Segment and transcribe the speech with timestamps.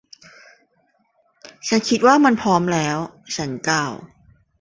[1.67, 2.97] ฉันคิดว่ามันพร้อมแล้ว.
[3.35, 3.93] ฉันกล่าว